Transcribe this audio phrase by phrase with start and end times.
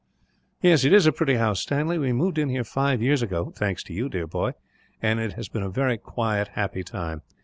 [0.63, 1.99] "Yes, it is a pretty house, Stanley.
[1.99, 4.53] We moved in here five years ago thanks to you, dear boy
[4.99, 7.21] and it has been a very quiet, happy time.